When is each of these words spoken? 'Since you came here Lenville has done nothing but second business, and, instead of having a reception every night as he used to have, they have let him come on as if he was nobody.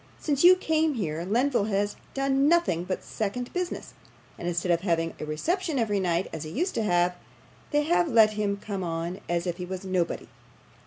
'Since 0.17 0.43
you 0.43 0.55
came 0.55 0.95
here 0.95 1.23
Lenville 1.25 1.67
has 1.69 1.95
done 2.15 2.47
nothing 2.49 2.85
but 2.85 3.03
second 3.03 3.53
business, 3.53 3.93
and, 4.39 4.47
instead 4.47 4.71
of 4.71 4.81
having 4.81 5.13
a 5.19 5.25
reception 5.27 5.77
every 5.77 5.99
night 5.99 6.27
as 6.33 6.43
he 6.43 6.49
used 6.49 6.73
to 6.73 6.81
have, 6.81 7.13
they 7.69 7.83
have 7.83 8.07
let 8.07 8.31
him 8.33 8.57
come 8.57 8.83
on 8.83 9.19
as 9.29 9.45
if 9.45 9.57
he 9.57 9.65
was 9.65 9.85
nobody. 9.85 10.27